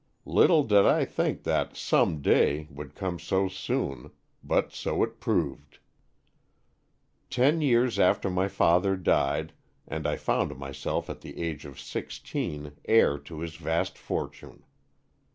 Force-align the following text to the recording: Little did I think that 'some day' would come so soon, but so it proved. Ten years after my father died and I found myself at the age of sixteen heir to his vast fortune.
Little 0.25 0.63
did 0.63 0.83
I 0.87 1.05
think 1.05 1.43
that 1.43 1.77
'some 1.77 2.23
day' 2.23 2.67
would 2.71 2.95
come 2.95 3.19
so 3.19 3.47
soon, 3.47 4.09
but 4.43 4.73
so 4.73 5.03
it 5.03 5.19
proved. 5.19 5.77
Ten 7.29 7.61
years 7.61 7.99
after 7.99 8.27
my 8.27 8.47
father 8.47 8.97
died 8.97 9.53
and 9.87 10.07
I 10.07 10.15
found 10.15 10.57
myself 10.57 11.07
at 11.07 11.21
the 11.21 11.39
age 11.39 11.65
of 11.65 11.79
sixteen 11.79 12.77
heir 12.85 13.19
to 13.19 13.41
his 13.41 13.57
vast 13.57 13.95
fortune. 13.95 14.63